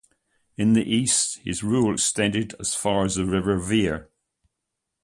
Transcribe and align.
In 0.57 0.73
the 0.73 0.81
east 0.81 1.37
his 1.43 1.61
rule 1.61 1.93
extended 1.93 2.55
as 2.59 2.73
far 2.73 3.05
as 3.05 3.13
the 3.17 3.25
river 3.27 3.59
Vire. 3.59 4.09